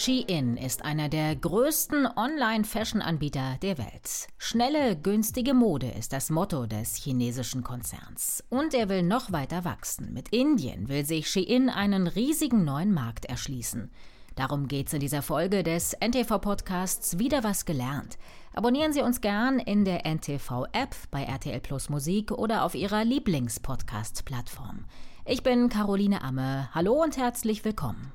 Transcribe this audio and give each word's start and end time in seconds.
Shein 0.00 0.56
ist 0.56 0.84
einer 0.84 1.08
der 1.08 1.34
größten 1.34 2.06
Online-Fashion-Anbieter 2.06 3.56
der 3.62 3.78
Welt. 3.78 4.28
Schnelle, 4.38 4.94
günstige 4.94 5.54
Mode 5.54 5.88
ist 5.88 6.12
das 6.12 6.30
Motto 6.30 6.66
des 6.66 6.94
chinesischen 6.94 7.64
Konzerns. 7.64 8.44
Und 8.48 8.74
er 8.74 8.88
will 8.88 9.02
noch 9.02 9.32
weiter 9.32 9.64
wachsen. 9.64 10.12
Mit 10.12 10.28
Indien 10.28 10.88
will 10.88 11.04
sich 11.04 11.28
Shein 11.28 11.68
einen 11.68 12.06
riesigen 12.06 12.64
neuen 12.64 12.94
Markt 12.94 13.24
erschließen. 13.24 13.90
Darum 14.36 14.68
geht's 14.68 14.92
in 14.92 15.00
dieser 15.00 15.20
Folge 15.20 15.64
des 15.64 15.94
NTV-Podcasts 15.94 17.18
Wieder 17.18 17.42
was 17.42 17.64
gelernt. 17.64 18.18
Abonnieren 18.54 18.92
Sie 18.92 19.02
uns 19.02 19.20
gern 19.20 19.58
in 19.58 19.84
der 19.84 20.06
NTV-App 20.06 20.94
bei 21.10 21.24
RTL 21.24 21.58
Plus 21.58 21.88
Musik 21.88 22.30
oder 22.30 22.62
auf 22.62 22.76
Ihrer 22.76 23.04
Lieblings-Podcast-Plattform. 23.04 24.84
Ich 25.24 25.42
bin 25.42 25.68
Caroline 25.68 26.22
Amme. 26.22 26.68
Hallo 26.72 27.02
und 27.02 27.16
herzlich 27.16 27.64
willkommen. 27.64 28.12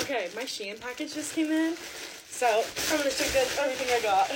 Okay, 0.00 0.28
my 0.34 0.42
Shein 0.44 0.80
package 0.80 1.12
just 1.14 1.34
came 1.34 1.52
in. 1.52 1.74
So 2.30 2.46
I'm 2.46 2.98
gonna 2.98 3.10
check 3.10 3.34
out 3.36 3.58
everything 3.64 3.88
I 3.90 4.00
got. 4.02 4.30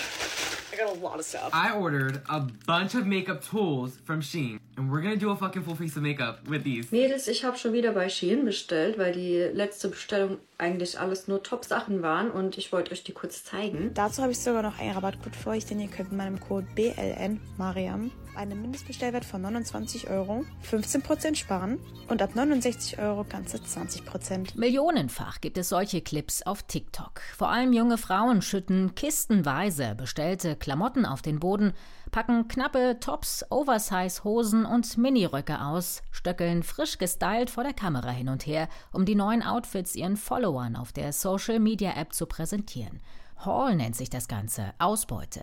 I 0.73 0.77
got 0.77 0.97
a 0.97 1.01
lot 1.01 1.19
of 1.21 1.25
stuff. 1.25 1.51
I 1.53 1.73
ordered 1.73 2.21
a 2.29 2.41
bunch 2.67 2.95
of 2.95 3.07
makeup 3.07 3.43
tools 3.49 3.97
from 4.05 4.21
Shein. 4.21 4.59
And 4.77 4.91
we're 4.91 5.01
gonna 5.01 5.17
do 5.17 5.31
a 5.31 5.37
fucking 5.37 5.63
full 5.63 5.77
face 5.77 5.97
of 5.97 6.03
makeup 6.03 6.47
with 6.49 6.65
these. 6.65 6.91
Mädels, 6.91 7.29
ich 7.29 7.45
habe 7.45 7.57
schon 7.57 7.73
wieder 7.73 7.93
bei 7.93 8.09
Shein 8.09 8.45
bestellt, 8.45 8.99
weil 8.99 9.13
die 9.13 9.39
letzte 9.55 9.89
Bestellung 9.89 10.39
eigentlich 10.59 10.99
alles 10.99 11.29
nur 11.29 11.43
Top-Sachen 11.43 12.03
waren 12.03 12.31
und 12.31 12.59
ich 12.59 12.73
wollte 12.73 12.93
euch 12.93 13.05
die 13.05 13.13
kurz 13.13 13.45
zeigen. 13.45 13.93
Dazu 13.95 14.23
habe 14.23 14.33
ich 14.33 14.39
sogar 14.41 14.63
noch 14.63 14.79
einen 14.81 14.93
Rabattcode 14.93 15.37
für 15.37 15.51
euch, 15.51 15.65
denn 15.65 15.79
ihr 15.81 15.89
könnt 15.89 16.11
mit 16.11 16.19
meinem 16.19 16.41
Code 16.41 16.67
BLN 16.75 17.41
Mariam 17.57 18.11
einen 18.37 18.61
Mindestbestellwert 18.61 19.25
von 19.25 19.43
29 19.43 20.11
Euro 20.11 20.45
15% 20.69 21.37
sparen 21.37 21.79
und 22.09 22.21
ab 22.21 22.35
69 22.35 22.99
Euro 22.99 23.25
ganze 23.25 23.59
20%. 23.59 24.59
Millionenfach 24.59 25.41
gibt 25.41 25.57
es 25.57 25.69
solche 25.69 26.01
Clips 26.01 26.43
auf 26.43 26.65
TikTok. 26.65 27.21
Vor 27.37 27.49
allem 27.49 27.73
junge 27.73 27.84
Frauen 27.99 28.43
schütten 28.43 28.95
kistenweise 28.95 29.95
bestellte 29.95 30.57
Klamotten 30.57 31.07
auf 31.07 31.23
den 31.23 31.39
Boden, 31.39 31.73
packen 32.11 32.49
knappe 32.49 32.99
Tops, 33.01 33.45
Oversize-Hosen 33.51 34.65
und 34.65 34.99
Miniröcke 34.99 35.61
aus, 35.61 36.03
stöckeln 36.11 36.63
frisch 36.63 36.99
gestylt 36.99 37.51
vor 37.51 37.63
der 37.63 37.73
Kamera 37.73 38.11
hin 38.11 38.29
und 38.29 38.47
her, 38.47 38.69
um 38.93 39.05
die 39.05 39.15
neuen 39.15 39.43
Outfits 39.43 39.95
ihren 39.95 40.17
Followern 40.17 40.77
auf 40.77 40.93
der 40.93 41.13
Social-Media-App 41.13 42.13
zu 42.13 42.27
präsentieren. 42.27 43.01
Haul 43.45 43.75
nennt 43.75 43.97
sich 43.97 44.11
das 44.11 44.29
Ganze, 44.29 44.73
Ausbeute. 44.79 45.43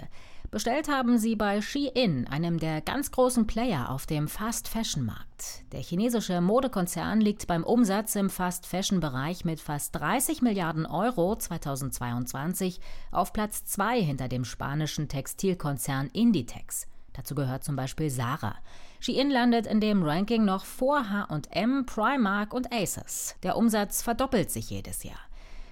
Bestellt 0.52 0.90
haben 0.90 1.18
sie 1.18 1.38
bei 1.38 1.62
Shein, 1.62 2.28
einem 2.30 2.60
der 2.60 2.82
ganz 2.82 3.12
großen 3.12 3.48
Player 3.48 3.90
auf 3.90 4.06
dem 4.06 4.28
Fast-Fashion-Markt. 4.28 5.64
Der 5.72 5.80
chinesische 5.80 6.42
Modekonzern 6.42 7.22
liegt 7.22 7.48
beim 7.48 7.64
Umsatz 7.64 8.16
im 8.16 8.30
Fast-Fashion-Bereich 8.30 9.46
mit 9.46 9.62
fast 9.62 9.96
30 9.96 10.42
Milliarden 10.42 10.86
Euro 10.86 11.38
2022 11.38 12.82
auf 13.12 13.32
Platz 13.32 13.64
2 13.64 14.02
hinter 14.02 14.28
dem 14.28 14.44
spanischen 14.44 15.08
Textilkonzern 15.08 16.10
Inditex. 16.12 16.86
Dazu 17.14 17.34
gehört 17.34 17.64
zum 17.64 17.78
Beispiel 17.78 18.10
Sarah. 18.10 18.56
Shein 19.00 19.30
landet 19.30 19.68
in 19.68 19.80
dem 19.80 20.04
Ranking 20.04 20.44
noch 20.44 20.66
vor 20.66 21.10
H&M, 21.10 21.86
Primark 21.86 22.54
und 22.54 22.74
Asos. 22.74 23.36
Der 23.44 23.56
Umsatz 23.56 24.02
verdoppelt 24.02 24.52
sich 24.52 24.70
jedes 24.70 25.04
Jahr. 25.04 25.31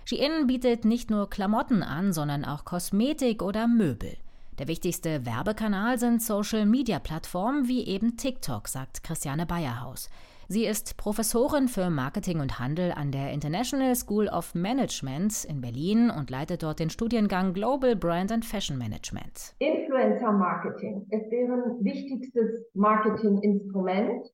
Shein 0.10 0.48
bietet 0.48 0.86
nicht 0.86 1.12
nur 1.12 1.30
Klamotten 1.30 1.84
an, 1.84 2.14
sondern 2.14 2.44
auch 2.44 2.66
Kosmetik 2.66 3.44
oder 3.44 3.68
Möbel. 3.68 4.18
Der 4.58 4.68
wichtigste 4.68 5.24
Werbekanal 5.24 6.00
sind 6.00 6.24
Social-Media-Plattformen 6.24 7.68
wie 7.68 7.86
eben 7.86 8.18
TikTok, 8.18 8.70
sagt 8.70 9.04
Christiane 9.04 9.46
Bayerhaus. 9.46 10.10
Sie 10.48 10.66
ist 10.66 10.98
Professorin 10.98 11.68
für 11.68 11.92
Marketing 11.92 12.40
und 12.40 12.58
Handel 12.58 12.92
an 12.92 13.12
der 13.12 13.32
International 13.32 13.96
School 13.96 14.28
of 14.30 14.56
Management 14.56 15.46
in 15.46 15.62
Berlin 15.62 16.10
und 16.10 16.32
leitet 16.32 16.64
dort 16.64 16.80
den 16.80 16.90
Studiengang 16.90 17.54
Global 17.54 17.96
Brand 17.96 18.32
and 18.32 18.44
Fashion 18.44 18.80
Management. 18.80 19.54
Influencer 19.60 20.32
Marketing 20.32 21.06
ist 21.12 21.30
deren 21.30 21.86
wichtigstes 21.86 22.66
Marketinginstrument. 22.74 24.26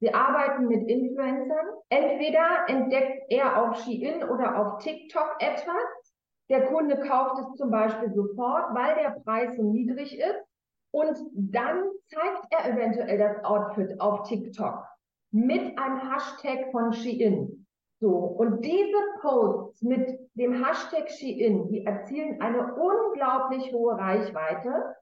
Sie 0.00 0.12
arbeiten 0.12 0.66
mit 0.66 0.88
Influencern. 0.88 1.66
Entweder 1.88 2.68
entdeckt 2.68 3.24
er 3.30 3.62
auf 3.62 3.76
Shein 3.82 4.28
oder 4.28 4.58
auf 4.58 4.82
TikTok 4.82 5.36
etwas 5.40 6.06
der 6.48 6.66
Kunde 6.66 7.00
kauft 7.00 7.40
es 7.40 7.56
zum 7.56 7.70
Beispiel 7.70 8.12
sofort, 8.14 8.74
weil 8.74 8.94
der 8.94 9.20
Preis 9.24 9.56
so 9.56 9.62
niedrig 9.62 10.18
ist. 10.18 10.44
Und 10.92 11.18
dann 11.34 11.82
zeigt 12.06 12.46
er 12.50 12.72
eventuell 12.72 13.18
das 13.18 13.44
Outfit 13.44 14.00
auf 14.00 14.22
TikTok 14.28 14.84
mit 15.32 15.76
einem 15.78 16.10
Hashtag 16.10 16.70
von 16.70 16.92
Shein. 16.92 17.66
So. 18.00 18.10
Und 18.10 18.64
diese 18.64 18.98
Posts 19.20 19.82
mit 19.82 20.18
dem 20.34 20.64
Hashtag 20.64 21.10
Shein, 21.10 21.68
die 21.68 21.84
erzielen 21.84 22.40
eine 22.40 22.74
unglaublich 22.74 23.72
hohe 23.72 23.98
Reichweite. 23.98 24.94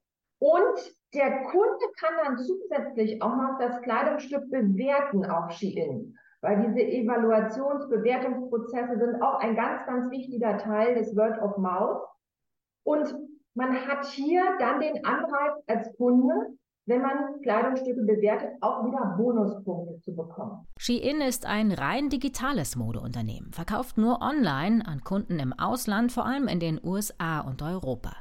Und 0.44 0.94
der 1.15 1.44
Kunde 1.44 1.87
kann 1.99 2.12
dann 2.22 2.37
zusätzlich 2.37 3.22
auch 3.22 3.34
noch 3.34 3.59
das 3.59 3.81
Kleidungsstück 3.81 4.50
bewerten 4.50 5.25
auf 5.25 5.53
Shein 5.53 6.15
weil 6.44 6.62
diese 6.66 6.87
Evaluationsbewertungsprozesse 6.87 8.99
sind 8.99 9.22
auch 9.22 9.41
ein 9.41 9.56
ganz, 9.56 9.87
ganz 9.87 10.10
wichtiger 10.10 10.59
Teil 10.59 10.94
des 10.94 11.16
Word 11.16 11.41
of 11.41 11.56
Mouth. 11.56 12.03
Und 12.84 13.15
man 13.54 13.87
hat 13.87 14.04
hier 14.04 14.43
dann 14.59 14.81
den 14.81 15.03
Anreiz 15.06 15.62
als 15.66 15.97
Kunde, 15.97 16.34
wenn 16.84 17.00
man 17.00 17.41
Kleidungsstücke 17.41 18.03
bewertet, 18.03 18.50
auch 18.60 18.84
wieder 18.84 19.15
Bonuspunkte 19.16 20.03
zu 20.03 20.15
bekommen. 20.15 20.66
Shein 20.77 21.22
ist 21.22 21.47
ein 21.47 21.72
rein 21.72 22.10
digitales 22.10 22.77
Modeunternehmen, 22.77 23.54
verkauft 23.54 23.97
nur 23.97 24.21
online 24.21 24.87
an 24.87 25.00
Kunden 25.00 25.38
im 25.38 25.54
Ausland, 25.54 26.12
vor 26.12 26.27
allem 26.27 26.47
in 26.47 26.60
den 26.60 26.78
USA 26.84 27.41
und 27.41 27.62
Europa. 27.62 28.12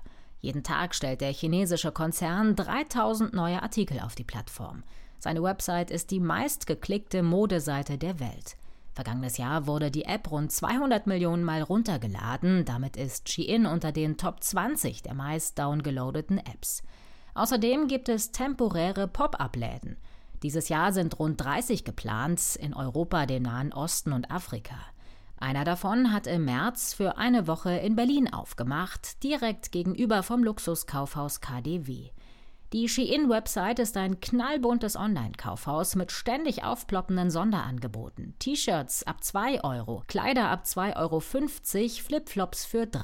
Jeden 0.44 0.62
Tag 0.62 0.94
stellt 0.94 1.22
der 1.22 1.32
chinesische 1.32 1.94
Konzern 1.94 2.58
3000 2.58 3.34
neue 3.34 3.64
Artikel 3.64 4.02
auf 4.02 4.14
die 4.14 4.26
Plattform. 4.26 4.84
Seine 5.18 5.42
Website 5.42 5.90
ist 5.90 6.12
die 6.12 6.20
meistgeklickte 6.20 7.24
Modeseite 7.24 7.98
der 7.98 8.20
Welt. 8.20 8.58
Vergangenes 8.92 9.38
Jahr 9.38 9.68
wurde 9.68 9.90
die 9.90 10.04
App 10.04 10.30
rund 10.30 10.52
200 10.52 11.08
Millionen 11.08 11.46
Mal 11.46 11.62
runtergeladen. 11.62 12.66
Damit 12.66 12.98
ist 12.98 13.30
Shein 13.30 13.66
unter 13.66 13.94
den 13.94 14.18
Top 14.18 14.44
20 14.44 15.02
der 15.02 15.14
meist 15.14 15.58
downgeloadeten 15.58 16.40
Apps. 16.40 16.84
Außerdem 17.36 17.88
gibt 17.88 18.10
es 18.10 18.34
temporäre 18.34 19.08
Pop-up-Läden. 19.08 19.96
Dieses 20.44 20.68
Jahr 20.68 20.92
sind 20.92 21.20
rund 21.20 21.40
30 21.40 21.86
geplant, 21.86 22.58
in 22.58 22.74
Europa, 22.74 23.26
den 23.26 23.44
Nahen 23.44 23.72
Osten 23.72 24.12
und 24.12 24.30
Afrika. 24.30 24.76
Einer 25.44 25.66
davon 25.66 26.14
hat 26.14 26.26
im 26.26 26.46
März 26.46 26.94
für 26.94 27.18
eine 27.18 27.48
Woche 27.48 27.74
in 27.74 27.98
Berlin 27.98 28.32
aufgemacht, 28.32 29.22
direkt 29.24 29.74
gegenüber 29.74 30.24
vom 30.24 30.42
Luxuskaufhaus 30.42 31.42
KDW. 31.42 32.12
Die 32.72 32.88
Shein-Website 32.88 33.80
ist 33.80 33.98
ein 33.98 34.22
knallbuntes 34.22 34.96
Online-Kaufhaus 34.96 35.96
mit 35.96 36.14
ständig 36.14 36.64
aufploppenden 36.64 37.30
Sonderangeboten. 37.30 38.36
T-Shirts 38.40 39.06
ab 39.06 39.22
2 39.22 39.66
Euro, 39.66 40.04
Kleider 40.08 40.48
ab 40.48 40.64
2,50 40.64 40.96
Euro, 40.96 41.20
Flipflops 41.20 42.64
für 42.64 42.88
3. 42.88 43.02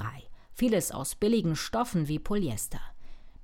Vieles 0.54 0.92
aus 0.92 1.16
billigen 1.16 1.56
Stoffen 1.56 2.08
wie 2.08 2.18
Polyester. 2.18 2.80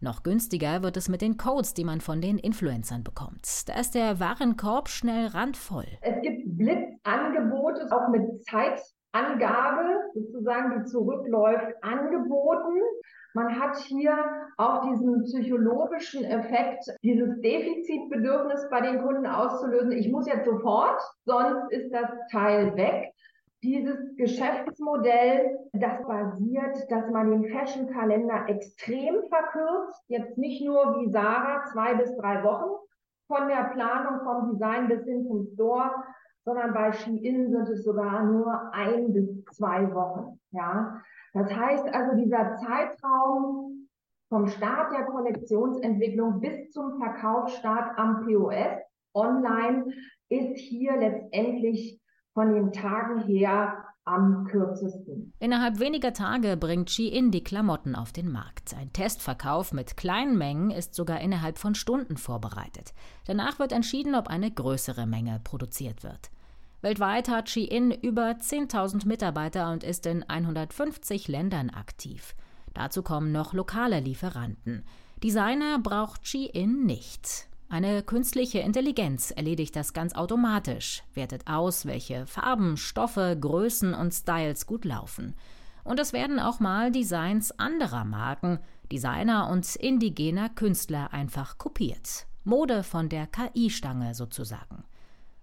Noch 0.00 0.22
günstiger 0.22 0.82
wird 0.82 0.98
es 0.98 1.08
mit 1.08 1.22
den 1.22 1.38
Codes, 1.38 1.72
die 1.72 1.84
man 1.84 2.02
von 2.02 2.20
den 2.20 2.38
Influencern 2.38 3.02
bekommt. 3.02 3.66
Da 3.66 3.80
ist 3.80 3.94
der 3.94 4.20
Warenkorb 4.20 4.90
schnell 4.90 5.28
randvoll. 5.28 5.86
Es 6.02 6.20
gibt 6.20 6.42
Blitzangebote, 6.58 7.88
auch 7.90 8.08
mit 8.10 8.44
Zeitangabe, 8.44 10.02
sozusagen, 10.12 10.78
die 10.78 10.84
zurückläuft, 10.84 11.82
angeboten. 11.82 12.78
Man 13.32 13.58
hat 13.58 13.78
hier 13.78 14.14
auch 14.58 14.82
diesen 14.82 15.22
psychologischen 15.24 16.24
Effekt, 16.24 16.84
dieses 17.02 17.40
Defizitbedürfnis 17.40 18.68
bei 18.70 18.82
den 18.82 19.00
Kunden 19.02 19.26
auszulösen. 19.26 19.92
Ich 19.92 20.10
muss 20.12 20.26
jetzt 20.26 20.44
sofort, 20.44 21.00
sonst 21.24 21.72
ist 21.72 21.90
das 21.90 22.10
Teil 22.30 22.76
weg. 22.76 23.14
Dieses 23.62 24.16
Geschäftsmodell, 24.16 25.58
das 25.72 26.06
basiert, 26.06 26.90
dass 26.90 27.10
man 27.10 27.30
den 27.30 27.50
Fashion-Kalender 27.50 28.48
extrem 28.48 29.22
verkürzt. 29.28 30.04
Jetzt 30.08 30.36
nicht 30.36 30.64
nur 30.64 31.00
wie 31.00 31.10
Sarah 31.10 31.64
zwei 31.72 31.94
bis 31.94 32.14
drei 32.16 32.44
Wochen 32.44 32.76
von 33.26 33.48
der 33.48 33.70
Planung 33.72 34.20
vom 34.24 34.52
Design 34.52 34.88
bis 34.88 35.04
hin 35.04 35.26
zum 35.26 35.46
Store, 35.54 35.90
sondern 36.44 36.74
bei 36.74 36.92
Shein 36.92 37.50
sind 37.50 37.68
es 37.68 37.82
sogar 37.82 38.22
nur 38.24 38.72
ein 38.72 39.12
bis 39.12 39.44
zwei 39.46 39.92
Wochen. 39.92 40.38
Ja, 40.52 41.02
das 41.32 41.52
heißt 41.52 41.92
also, 41.92 42.16
dieser 42.16 42.54
Zeitraum 42.56 43.88
vom 44.28 44.46
Start 44.46 44.92
der 44.92 45.06
Kollektionsentwicklung 45.06 46.40
bis 46.40 46.70
zum 46.70 46.98
Verkaufsstart 46.98 47.98
am 47.98 48.24
POS 48.24 48.82
online 49.14 49.86
ist 50.28 50.58
hier 50.58 50.96
letztendlich 50.96 52.00
von 52.36 52.52
den 52.52 52.70
Tagen 52.70 53.22
her 53.22 53.82
am 54.04 54.44
kürzesten. 54.44 55.32
Innerhalb 55.40 55.80
weniger 55.80 56.12
Tage 56.12 56.58
bringt 56.58 56.90
Shein 56.90 57.30
die 57.30 57.42
Klamotten 57.42 57.94
auf 57.96 58.12
den 58.12 58.30
Markt. 58.30 58.76
Ein 58.78 58.92
Testverkauf 58.92 59.72
mit 59.72 59.96
kleinen 59.96 60.36
Mengen 60.36 60.70
ist 60.70 60.94
sogar 60.94 61.22
innerhalb 61.22 61.56
von 61.56 61.74
Stunden 61.74 62.18
vorbereitet. 62.18 62.92
Danach 63.26 63.58
wird 63.58 63.72
entschieden, 63.72 64.14
ob 64.14 64.28
eine 64.28 64.50
größere 64.50 65.06
Menge 65.06 65.40
produziert 65.44 66.04
wird. 66.04 66.30
Weltweit 66.82 67.30
hat 67.30 67.48
Shein 67.48 67.90
über 67.90 68.32
10.000 68.32 69.08
Mitarbeiter 69.08 69.72
und 69.72 69.82
ist 69.82 70.04
in 70.04 70.22
150 70.22 71.28
Ländern 71.28 71.70
aktiv. 71.70 72.36
Dazu 72.74 73.02
kommen 73.02 73.32
noch 73.32 73.54
lokale 73.54 74.00
Lieferanten. 74.00 74.84
Designer 75.24 75.78
braucht 75.78 76.28
Shein 76.28 76.84
nicht. 76.84 77.48
Eine 77.68 78.04
künstliche 78.04 78.60
Intelligenz 78.60 79.32
erledigt 79.32 79.74
das 79.74 79.92
ganz 79.92 80.14
automatisch, 80.14 81.02
wertet 81.14 81.48
aus, 81.48 81.84
welche 81.84 82.26
Farben, 82.26 82.76
Stoffe, 82.76 83.36
Größen 83.40 83.92
und 83.92 84.12
Styles 84.12 84.66
gut 84.66 84.84
laufen. 84.84 85.34
Und 85.82 85.98
es 85.98 86.12
werden 86.12 86.38
auch 86.38 86.60
mal 86.60 86.92
Designs 86.92 87.50
anderer 87.58 88.04
Marken, 88.04 88.60
Designer 88.92 89.48
und 89.50 89.74
indigener 89.76 90.48
Künstler 90.48 91.12
einfach 91.12 91.58
kopiert. 91.58 92.26
Mode 92.44 92.84
von 92.84 93.08
der 93.08 93.26
KI-Stange 93.26 94.14
sozusagen. 94.14 94.84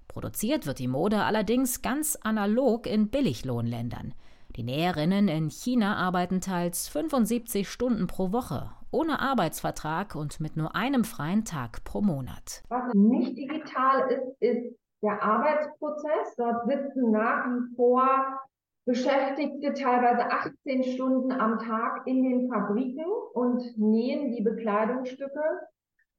Produziert 0.08 0.66
wird 0.66 0.80
die 0.80 0.88
Mode 0.88 1.24
allerdings 1.24 1.82
ganz 1.82 2.16
analog 2.16 2.88
in 2.88 3.10
Billiglohnländern. 3.10 4.14
Die 4.56 4.64
Näherinnen 4.64 5.30
in 5.30 5.50
China 5.50 5.96
arbeiten 5.96 6.40
teils 6.40 6.88
75 6.88 7.68
Stunden 7.68 8.06
pro 8.06 8.32
Woche, 8.32 8.70
ohne 8.92 9.20
Arbeitsvertrag 9.20 10.14
und 10.14 10.40
mit 10.40 10.58
nur 10.58 10.76
einem 10.76 11.06
freien 11.06 11.44
Tag 11.44 11.84
pro 11.84 12.02
Monat. 12.02 12.62
Was 12.70 12.94
nicht 12.94 13.36
digital 13.36 14.12
ist, 14.12 14.42
ist 14.42 14.78
der 15.02 15.24
Arbeitsprozess. 15.24 16.36
Dort 16.38 16.68
sitzen 16.68 17.10
nach 17.10 17.48
wie 17.48 17.76
vor 17.76 18.42
Beschäftigte 18.86 19.74
teilweise 19.74 20.30
18 20.30 20.84
Stunden 20.84 21.32
am 21.32 21.58
Tag 21.58 22.06
in 22.06 22.22
den 22.22 22.48
Fabriken 22.48 23.06
und 23.34 23.76
nähen 23.76 24.34
die 24.34 24.44
Bekleidungsstücke. 24.44 25.42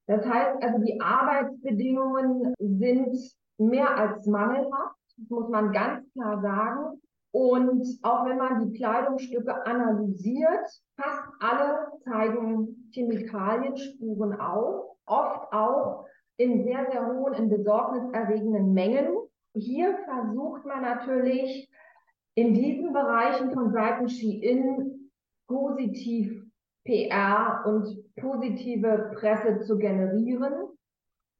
Das 0.09 0.27
heißt 0.27 0.61
also, 0.61 0.85
die 0.85 1.01
Arbeitsbedingungen 1.01 2.53
sind 2.59 3.17
mehr 3.59 3.97
als 3.97 4.27
mangelhaft, 4.27 4.97
muss 5.29 5.49
man 5.51 5.71
ganz 5.71 6.05
klar 6.15 6.43
sagen. 6.43 7.01
Und 7.35 7.85
auch 8.03 8.27
wenn 8.27 8.39
man 8.39 8.61
die 8.61 8.79
Kleidungsstücke 8.79 9.67
analysiert, 9.67 10.71
fast 10.97 11.25
alle 11.41 11.89
zeigen 12.05 12.89
Chemikalienspuren 12.93 14.39
auf, 14.39 14.97
oft 15.05 15.53
auch 15.53 16.07
in 16.37 16.63
sehr, 16.63 16.89
sehr 16.93 17.05
hohen, 17.05 17.35
in 17.35 17.49
besorgniserregenden 17.49 18.73
Mengen. 18.73 19.17
Hier 19.53 19.99
versucht 20.05 20.65
man 20.65 20.83
natürlich 20.83 21.69
in 22.37 22.55
diesen 22.55 22.93
Bereichen 22.93 23.53
von 23.53 23.73
Seiten 23.73 24.09
Shein 24.09 25.11
positiv 25.49 26.41
PR 26.85 27.65
und 27.67 28.15
positive 28.15 29.11
Presse 29.17 29.59
zu 29.63 29.77
generieren, 29.77 30.69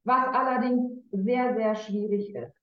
was 0.03 0.27
allerdings 0.35 0.91
sehr, 1.13 1.55
sehr 1.55 1.75
schwierig 1.75 2.35
ist. 2.35 2.53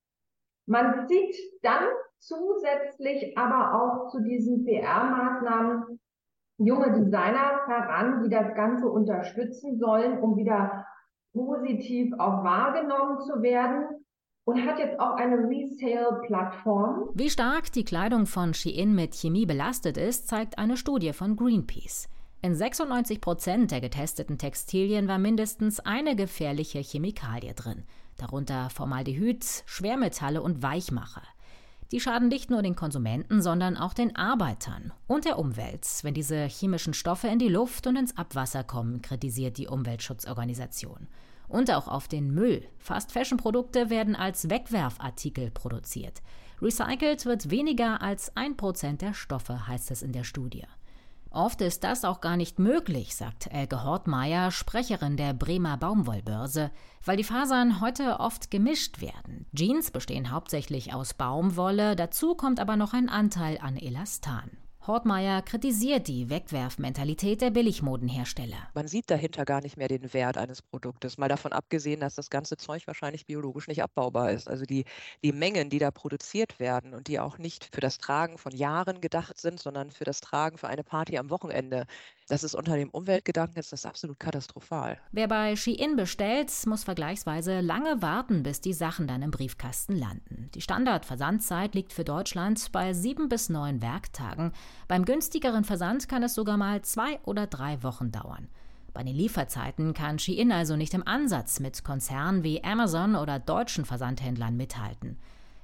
Man 0.67 1.09
zieht 1.09 1.35
dann 1.63 1.85
zusätzlich 2.23 3.37
aber 3.37 3.75
auch 3.75 4.09
zu 4.11 4.21
diesen 4.23 4.65
PR-Maßnahmen 4.65 5.99
junge 6.59 6.93
Designer 6.93 7.67
heran, 7.67 8.23
die 8.23 8.31
das 8.31 8.55
Ganze 8.55 8.89
unterstützen 8.89 9.79
sollen, 9.79 10.19
um 10.21 10.37
wieder 10.37 10.87
positiv 11.33 12.13
auch 12.19 12.45
wahrgenommen 12.45 13.21
zu 13.21 13.43
werden 13.43 14.05
und 14.45 14.65
hat 14.67 14.79
jetzt 14.79 15.01
auch 15.01 15.17
eine 15.17 15.37
Resale-Plattform. 15.37 17.11
Wie 17.15 17.31
stark 17.31 17.73
die 17.73 17.85
Kleidung 17.85 18.27
von 18.27 18.55
Shein 18.55 18.95
mit 18.95 19.15
Chemie 19.15 19.47
belastet 19.47 19.97
ist, 19.97 20.29
zeigt 20.29 20.59
eine 20.59 20.77
Studie 20.77 21.13
von 21.13 21.37
Greenpeace. 21.37 22.09
In 22.43 22.55
96 22.55 23.21
Prozent 23.21 23.71
der 23.71 23.81
getesteten 23.81 24.37
Textilien 24.37 25.07
war 25.07 25.19
mindestens 25.19 25.79
eine 25.81 26.17
gefährliche 26.17 26.81
Chemikalie 26.81 27.55
drin, 27.55 27.85
darunter 28.19 28.69
Formaldehyd, 28.71 29.45
Schwermetalle 29.65 30.43
und 30.43 30.61
Weichmacher. 30.61 31.23
Die 31.93 32.01
schaden 32.01 32.29
nicht 32.29 32.49
nur 32.49 32.63
den 32.63 32.75
Konsumenten, 32.75 33.43
sondern 33.43 33.77
auch 33.77 33.93
den 33.93 34.17
Arbeitern 34.17 34.95
und 35.07 35.27
der 35.27 35.39
Umwelt, 35.39 35.87
wenn 36.03 36.15
diese 36.15 36.47
chemischen 36.47 36.95
Stoffe 36.95 37.29
in 37.29 37.39
die 37.39 37.49
Luft 37.49 37.87
und 37.87 37.97
ins 37.97 38.17
Abwasser 38.17 38.65
kommen, 38.65 39.03
kritisiert 39.03 39.59
die 39.59 39.69
Umweltschutzorganisation. 39.69 41.07
Und 41.49 41.71
auch 41.71 41.89
auf 41.89 42.09
den 42.09 42.33
Müll. 42.33 42.65
Fast-Fashion-Produkte 42.79 43.91
werden 43.91 44.17
als 44.17 44.49
Wegwerfartikel 44.49 45.51
produziert. 45.51 46.23
Recycelt 46.63 47.27
wird 47.27 47.51
weniger 47.51 48.01
als 48.01 48.35
ein 48.39 48.57
Prozent 48.57 49.03
der 49.03 49.13
Stoffe, 49.13 49.67
heißt 49.67 49.91
es 49.91 50.01
in 50.01 50.13
der 50.13 50.25
Studie. 50.25 50.65
Oft 51.33 51.63
ist 51.63 51.83
das 51.83 52.05
auch 52.05 52.21
gar 52.21 52.37
nicht 52.37 52.59
möglich, 52.59 53.17
sagt 53.17 53.47
Elke 53.51 53.85
Hortmeier, 53.85 54.51
Sprecherin 54.51 55.17
der 55.17 55.33
Bremer 55.33 55.79
Baumwollbörse, 55.79 56.71
weil 57.07 57.17
die 57.17 57.25
Fasern 57.25 57.81
heute 57.81 58.21
oft 58.21 58.51
gemischt 58.51 59.01
werden. 59.01 59.47
Jeans 59.55 59.91
bestehen 59.91 60.31
hauptsächlich 60.31 60.93
aus 60.93 61.15
Baumwolle, 61.15 61.97
dazu 61.97 62.35
kommt 62.35 62.61
aber 62.61 62.77
noch 62.77 62.93
ein 62.93 63.09
Anteil 63.09 63.59
an 63.63 63.79
Elastan. 63.79 64.62
Hortmeier 64.85 65.43
kritisiert 65.43 66.09
die 66.09 66.29
Wegwerfmentalität 66.29 67.41
der 67.41 67.51
Billigmodenhersteller. 67.51 68.69
Man 68.75 68.89
sieht 68.89 69.09
dahinter 69.13 69.45
gar 69.45 69.61
nicht 69.61 69.77
mehr 69.77 69.87
den 69.87 70.13
Wert 70.13 70.37
eines 70.37 70.61
Produktes, 70.61 71.19
mal 71.19 71.29
davon 71.29 71.53
abgesehen, 71.53 72.01
dass 72.01 72.17
das 72.17 72.31
ganze 72.31 72.57
Zeug 72.57 72.89
wahrscheinlich 72.89 73.25
biologisch 73.25 73.69
nicht 73.69 73.81
abbaubar 73.81 74.33
ist. 74.33 74.51
Also 74.51 74.65
die, 74.65 74.85
die 75.23 75.31
Mengen, 75.31 75.71
die 75.71 75.79
da 75.79 75.93
produziert 75.93 76.59
werden 76.59 76.95
und 76.95 77.07
die 77.07 77.21
auch 77.21 77.39
nicht 77.39 77.69
für 77.73 77.81
das 77.81 77.99
Tragen 77.99 78.39
von 78.39 78.51
Jahren 78.51 79.01
gedacht 79.01 79.39
sind, 79.39 79.61
sondern 79.61 79.93
für 79.93 80.03
das 80.03 80.21
Tragen 80.21 80.59
für 80.59 80.67
eine 80.67 80.83
Party 80.83 81.17
am 81.17 81.31
Wochenende, 81.31 81.87
das 82.29 82.45
ist 82.45 82.55
unter 82.55 82.77
dem 82.77 82.91
Umweltgedanken 82.91 83.59
ist 83.59 83.73
das 83.73 83.87
absolut 83.87 84.19
katastrophal. 84.19 84.99
Wer 85.11 85.29
bei 85.29 85.57
Shein 85.57 85.97
bestellt, 85.97 86.51
muss 86.67 86.85
vergleichsweise 86.85 87.61
lange 87.61 88.03
warten, 88.03 88.43
bis 88.43 88.61
die 88.61 88.73
Sachen 88.73 89.07
dann 89.07 89.23
im 89.23 89.31
Briefkasten 89.31 89.97
landen. 89.97 90.51
Die 90.55 90.61
Standardversandzeit 90.61 91.75
liegt 91.75 91.93
für 91.93 92.05
Deutschland 92.05 92.71
bei 92.73 92.93
sieben 92.93 93.29
bis 93.29 93.49
neun 93.49 93.83
Werktagen. 93.83 94.53
Beim 94.89 95.05
günstigeren 95.05 95.65
Versand 95.65 96.09
kann 96.09 96.23
es 96.23 96.35
sogar 96.35 96.57
mal 96.57 96.83
zwei 96.83 97.21
oder 97.25 97.47
drei 97.47 97.83
Wochen 97.83 98.13
dauern. 98.13 98.49
Bei 98.95 99.03
den 99.03 99.17
Lieferzeiten 99.17 99.95
kann 99.95 100.19
Shein 100.19 100.53
also 100.53 100.77
nicht 100.77 100.95
im 100.95 101.07
Ansatz 101.07 101.61
mit 101.61 101.83
Konzernen 101.83 102.43
wie 102.43 102.63
Amazon 102.63 103.17
oder 103.17 103.39
deutschen 103.39 103.85
Versandhändlern 103.85 104.57
mithalten. 104.57 105.19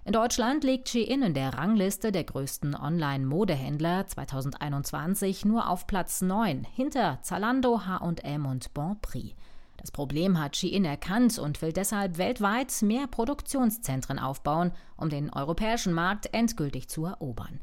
In 0.08 0.14
Deutschland 0.14 0.64
liegt 0.64 0.88
Shein 0.88 1.20
in 1.20 1.34
der 1.34 1.52
Rangliste 1.52 2.12
der 2.12 2.24
größten 2.24 2.74
Online-Modehändler 2.74 4.06
2021 4.06 5.44
nur 5.44 5.68
auf 5.68 5.86
Platz 5.86 6.22
9 6.22 6.64
hinter 6.64 7.18
Zalando, 7.20 7.82
H&M 7.84 8.46
und 8.46 8.72
Bonprix. 8.72 9.34
Das 9.76 9.90
Problem 9.90 10.40
hat 10.40 10.56
Shein 10.56 10.86
erkannt 10.86 11.38
und 11.38 11.60
will 11.60 11.74
deshalb 11.74 12.16
weltweit 12.16 12.80
mehr 12.80 13.06
Produktionszentren 13.06 14.18
aufbauen, 14.18 14.72
um 14.96 15.10
den 15.10 15.30
europäischen 15.30 15.92
Markt 15.92 16.32
endgültig 16.32 16.88
zu 16.88 17.04
erobern. 17.04 17.60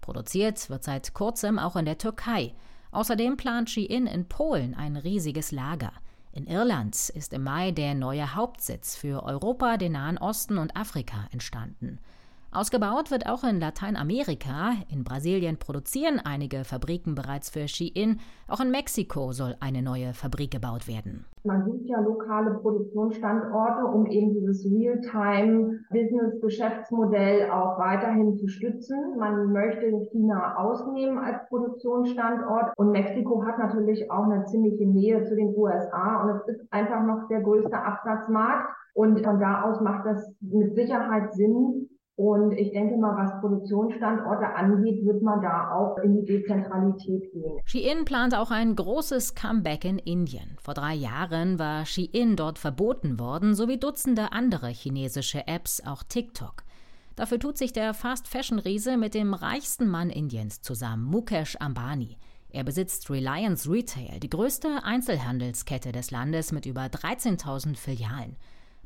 Produziert 0.00 0.70
wird 0.70 0.84
seit 0.84 1.14
kurzem 1.14 1.58
auch 1.58 1.74
in 1.74 1.84
der 1.84 1.98
Türkei. 1.98 2.54
Außerdem 2.92 3.36
plant 3.36 3.70
Shein 3.70 4.06
in 4.06 4.28
Polen 4.28 4.76
ein 4.76 4.96
riesiges 4.96 5.50
Lager. 5.50 5.90
In 6.32 6.46
Irland 6.46 7.08
ist 7.08 7.32
im 7.32 7.42
Mai 7.42 7.70
der 7.70 7.94
neue 7.94 8.34
Hauptsitz 8.34 8.96
für 8.96 9.22
Europa, 9.22 9.76
den 9.76 9.92
Nahen 9.92 10.18
Osten 10.18 10.58
und 10.58 10.76
Afrika 10.76 11.26
entstanden. 11.32 11.98
Ausgebaut 12.50 13.10
wird 13.10 13.28
auch 13.28 13.44
in 13.44 13.60
Lateinamerika. 13.60 14.70
In 14.90 15.04
Brasilien 15.04 15.58
produzieren 15.58 16.18
einige 16.24 16.64
Fabriken 16.64 17.14
bereits 17.14 17.50
für 17.50 17.68
Shein. 17.68 18.20
Auch 18.48 18.60
in 18.60 18.70
Mexiko 18.70 19.32
soll 19.32 19.54
eine 19.60 19.82
neue 19.82 20.14
Fabrik 20.14 20.52
gebaut 20.52 20.88
werden. 20.88 21.26
Man 21.44 21.66
sucht 21.66 21.84
ja 21.84 22.00
lokale 22.00 22.54
Produktionsstandorte, 22.54 23.84
um 23.84 24.06
eben 24.06 24.32
dieses 24.32 24.64
Real-Time-Business-Geschäftsmodell 24.64 27.50
auch 27.50 27.78
weiterhin 27.78 28.34
zu 28.34 28.48
stützen. 28.48 29.18
Man 29.18 29.52
möchte 29.52 30.08
China 30.10 30.56
ausnehmen 30.56 31.18
als 31.18 31.46
Produktionsstandort 31.48 32.72
und 32.78 32.92
Mexiko 32.92 33.44
hat 33.44 33.58
natürlich 33.58 34.10
auch 34.10 34.24
eine 34.24 34.46
ziemliche 34.46 34.86
Nähe 34.86 35.22
zu 35.24 35.36
den 35.36 35.54
USA 35.54 36.22
und 36.22 36.30
es 36.30 36.48
ist 36.48 36.62
einfach 36.72 37.04
noch 37.04 37.28
der 37.28 37.42
größte 37.42 37.78
Absatzmarkt. 37.78 38.70
Und 38.94 39.22
von 39.22 39.38
da 39.38 39.64
aus 39.64 39.82
macht 39.82 40.06
das 40.06 40.34
mit 40.40 40.74
Sicherheit 40.74 41.34
Sinn, 41.34 41.90
und 42.18 42.50
ich 42.50 42.72
denke 42.72 42.96
mal, 42.96 43.16
was 43.16 43.40
Produktionsstandorte 43.40 44.52
angeht, 44.56 45.06
wird 45.06 45.22
man 45.22 45.40
da 45.40 45.70
auch 45.72 45.98
in 45.98 46.16
die 46.16 46.24
Dezentralität 46.24 47.32
gehen. 47.32 47.60
Shein 47.64 48.04
plant 48.04 48.34
auch 48.34 48.50
ein 48.50 48.74
großes 48.74 49.36
Comeback 49.36 49.84
in 49.84 50.00
Indien. 50.00 50.56
Vor 50.60 50.74
drei 50.74 50.94
Jahren 50.94 51.60
war 51.60 51.86
Shein 51.86 52.34
dort 52.34 52.58
verboten 52.58 53.20
worden, 53.20 53.54
sowie 53.54 53.78
Dutzende 53.78 54.32
andere 54.32 54.66
chinesische 54.66 55.46
Apps, 55.46 55.80
auch 55.86 56.02
TikTok. 56.02 56.64
Dafür 57.14 57.38
tut 57.38 57.56
sich 57.56 57.72
der 57.72 57.94
Fast-Fashion-Riese 57.94 58.96
mit 58.96 59.14
dem 59.14 59.32
reichsten 59.32 59.88
Mann 59.88 60.10
Indiens 60.10 60.60
zusammen, 60.60 61.04
Mukesh 61.04 61.56
Ambani. 61.60 62.16
Er 62.50 62.64
besitzt 62.64 63.10
Reliance 63.10 63.70
Retail, 63.70 64.18
die 64.18 64.30
größte 64.30 64.82
Einzelhandelskette 64.82 65.92
des 65.92 66.10
Landes 66.10 66.50
mit 66.50 66.66
über 66.66 66.86
13.000 66.86 67.76
Filialen. 67.76 68.34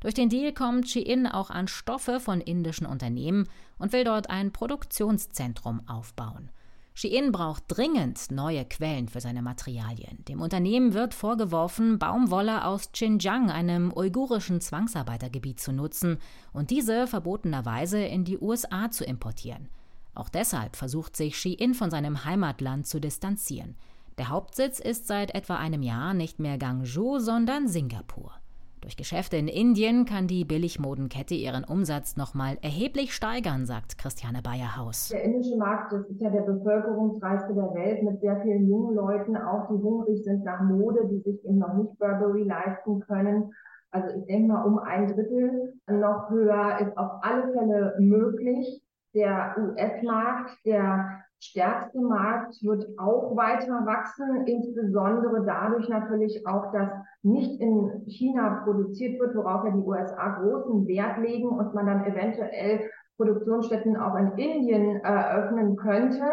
Durch 0.03 0.15
den 0.15 0.29
Deal 0.29 0.53
kommt 0.53 0.89
Shein 0.89 1.29
auch 1.29 1.49
an 1.49 1.69
Stoffe 1.69 2.19
von 2.19 2.41
indischen 2.41 2.87
Unternehmen 2.87 3.49
und 3.79 3.93
will 3.93 4.03
dort 4.03 4.31
ein 4.31 4.53
Produktionszentrum 4.53 5.89
aufbauen. 5.89 6.51
Shein 6.93 7.31
braucht 7.31 7.63
dringend 7.69 8.33
neue 8.33 8.65
Quellen 8.65 9.09
für 9.09 9.21
seine 9.21 9.43
Materialien. 9.43 10.25
Dem 10.27 10.41
Unternehmen 10.41 10.93
wird 10.93 11.15
vorgeworfen, 11.15 12.01
Baumwolle 12.01 12.65
aus 12.65 12.91
Xinjiang, 12.91 13.51
einem 13.51 13.93
uigurischen 13.93 14.61
Zwangsarbeitergebiet, 14.61 15.61
zu 15.61 15.73
nutzen 15.73 16.19
und 16.53 16.71
diese 16.71 17.07
verbotenerweise 17.07 18.03
in 18.03 18.25
die 18.25 18.39
USA 18.39 18.91
zu 18.91 19.05
importieren. 19.05 19.69
Auch 20.15 20.29
deshalb 20.29 20.75
versucht 20.75 21.17
sich 21.17 21.39
Shein 21.39 21.75
von 21.75 21.93
seinem 21.93 22.25
Heimatland 22.25 22.89
zu 22.89 23.01
distanzieren. 23.01 23.77
Der 24.19 24.31
Hauptsitz 24.31 24.81
ist 24.81 25.07
seit 25.07 25.33
etwa 25.35 25.57
einem 25.57 25.83
Jahr 25.83 26.13
nicht 26.13 26.41
mehr 26.41 26.59
Guangzhou, 26.59 27.21
sondern 27.21 27.69
Singapur. 27.69 28.42
Durch 28.83 28.97
Geschäfte 28.97 29.37
in 29.37 29.47
Indien 29.47 30.07
kann 30.07 30.27
die 30.27 30.45
Billigmodenkette 30.45 31.35
ihren 31.35 31.63
Umsatz 31.63 32.17
nochmal 32.17 32.59
erheblich 32.63 33.15
steigern, 33.15 33.65
sagt 33.65 33.97
Christiane 33.97 34.43
Bayerhaus. 34.43 35.11
Der 35.11 35.23
indische 35.23 35.57
Markt 35.57 35.93
das 35.93 36.05
ist 36.09 36.21
ja 36.21 36.31
der 36.31 36.41
bevölkerungsreichste 36.41 37.55
der 37.55 37.73
Welt 37.75 38.03
mit 38.03 38.21
sehr 38.21 38.41
vielen 38.43 38.69
jungen 38.69 38.97
Leuten, 38.97 39.37
auch 39.37 39.69
die 39.69 39.81
hungrig 39.81 40.25
sind 40.25 40.45
nach 40.45 40.61
Mode, 40.63 41.09
die 41.09 41.21
sich 41.21 41.45
eben 41.45 41.59
noch 41.59 41.75
nicht 41.75 41.97
Burberry 42.01 42.43
leisten 42.43 42.99
können. 43.01 43.53
Also 43.93 44.19
ich 44.19 44.27
denke 44.27 44.53
mal, 44.53 44.65
um 44.65 44.81
ein 44.81 45.07
Drittel 45.07 45.75
noch 45.87 46.29
höher 46.31 46.79
ist 46.81 46.99
auf 46.99 47.23
alle 47.23 47.53
Fälle 47.53 47.95
möglich. 48.01 48.83
Der 49.15 49.55
US-Markt, 49.59 50.59
der 50.65 51.22
stärkste 51.43 52.01
Markt 52.01 52.63
wird 52.63 52.87
auch 52.99 53.35
weiter 53.37 53.85
wachsen, 53.85 54.47
insbesondere 54.47 55.45
dadurch 55.45 55.89
natürlich 55.89 56.47
auch, 56.47 56.73
dass 56.73 56.89
nicht 57.23 57.61
in 57.61 58.05
China 58.07 58.63
produziert 58.65 59.19
wird, 59.19 59.35
worauf 59.35 59.65
ja 59.65 59.73
die 59.73 59.83
USA 59.83 60.41
großen 60.41 60.87
Wert 60.87 61.19
legen 61.19 61.49
und 61.49 61.75
man 61.75 61.87
dann 61.87 62.05
eventuell 62.05 62.89
Produktionsstätten 63.17 63.97
auch 63.97 64.17
in 64.17 64.33
Indien 64.39 65.01
eröffnen 65.01 65.77
könnte. 65.77 66.25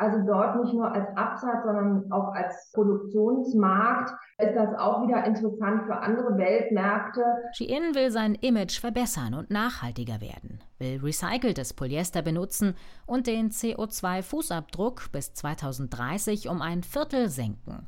Also 0.00 0.18
dort 0.26 0.64
nicht 0.64 0.72
nur 0.72 0.90
als 0.90 1.14
Absatz, 1.14 1.62
sondern 1.62 2.10
auch 2.10 2.32
als 2.32 2.72
Produktionsmarkt 2.72 4.10
ist 4.38 4.56
das 4.56 4.74
auch 4.78 5.06
wieder 5.06 5.26
interessant 5.26 5.82
für 5.84 5.94
andere 5.94 6.38
Weltmärkte. 6.38 7.22
Shein 7.52 7.94
will 7.94 8.10
sein 8.10 8.34
Image 8.34 8.80
verbessern 8.80 9.34
und 9.34 9.50
nachhaltiger 9.50 10.22
werden, 10.22 10.60
will 10.78 11.00
recyceltes 11.02 11.74
Polyester 11.74 12.22
benutzen 12.22 12.76
und 13.04 13.26
den 13.26 13.50
CO2-Fußabdruck 13.50 15.12
bis 15.12 15.34
2030 15.34 16.48
um 16.48 16.62
ein 16.62 16.82
Viertel 16.82 17.28
senken. 17.28 17.86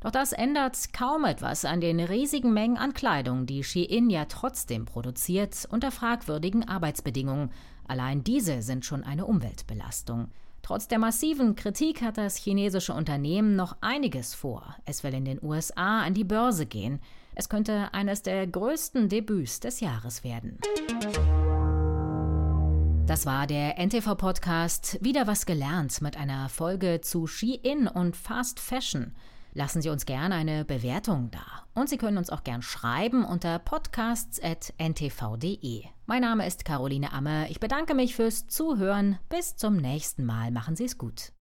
Doch 0.00 0.10
das 0.10 0.34
ändert 0.34 0.92
kaum 0.92 1.24
etwas 1.24 1.64
an 1.64 1.80
den 1.80 1.98
riesigen 1.98 2.52
Mengen 2.52 2.76
an 2.76 2.92
Kleidung, 2.92 3.46
die 3.46 3.64
Shein 3.64 4.10
ja 4.10 4.26
trotzdem 4.26 4.84
produziert, 4.84 5.66
unter 5.70 5.90
fragwürdigen 5.90 6.68
Arbeitsbedingungen. 6.68 7.52
Allein 7.88 8.22
diese 8.22 8.60
sind 8.60 8.84
schon 8.84 9.02
eine 9.02 9.24
Umweltbelastung. 9.24 10.28
Trotz 10.64 10.88
der 10.88 10.98
massiven 10.98 11.56
Kritik 11.56 12.00
hat 12.00 12.16
das 12.16 12.36
chinesische 12.36 12.94
Unternehmen 12.94 13.54
noch 13.54 13.76
einiges 13.82 14.34
vor. 14.34 14.74
Es 14.86 15.04
will 15.04 15.12
in 15.12 15.26
den 15.26 15.38
USA 15.42 16.00
an 16.00 16.14
die 16.14 16.24
Börse 16.24 16.64
gehen. 16.64 17.00
Es 17.34 17.50
könnte 17.50 17.92
eines 17.92 18.22
der 18.22 18.46
größten 18.46 19.10
Debüts 19.10 19.60
des 19.60 19.80
Jahres 19.80 20.24
werden. 20.24 20.58
Das 23.04 23.26
war 23.26 23.46
der 23.46 23.78
NTV-Podcast 23.78 24.96
Wieder 25.02 25.26
was 25.26 25.44
gelernt 25.44 26.00
mit 26.00 26.16
einer 26.16 26.48
Folge 26.48 27.02
zu 27.02 27.26
Ski-In 27.26 27.86
und 27.86 28.16
Fast 28.16 28.58
Fashion. 28.58 29.12
Lassen 29.56 29.80
Sie 29.80 29.88
uns 29.88 30.04
gerne 30.04 30.34
eine 30.34 30.64
Bewertung 30.64 31.30
da. 31.30 31.62
Und 31.74 31.88
Sie 31.88 31.96
können 31.96 32.18
uns 32.18 32.28
auch 32.28 32.42
gern 32.42 32.60
schreiben 32.60 33.24
unter 33.24 33.60
podcasts.ntv.de. 33.60 35.84
Mein 36.06 36.22
Name 36.22 36.44
ist 36.44 36.64
Caroline 36.64 37.12
Amme. 37.12 37.48
Ich 37.50 37.60
bedanke 37.60 37.94
mich 37.94 38.16
fürs 38.16 38.48
Zuhören. 38.48 39.20
Bis 39.28 39.54
zum 39.54 39.76
nächsten 39.76 40.24
Mal. 40.24 40.50
Machen 40.50 40.74
Sie 40.74 40.86
es 40.86 40.98
gut. 40.98 41.30